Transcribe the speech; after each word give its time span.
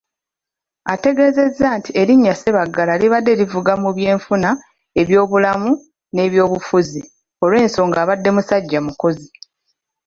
Ategeezezza 0.93 1.67
nti 1.79 1.89
erinnya 2.01 2.33
Sebaggala 2.35 2.93
libadde 3.01 3.33
livuga 3.39 3.73
mu 3.83 3.89
byenfuna, 3.97 4.49
ebyobulamu, 5.01 5.71
n'eby'obufuzi 6.13 7.01
olw'ensonga 7.43 7.97
abadde 8.03 8.29
musajja 8.35 8.79
mukozi. 8.85 9.29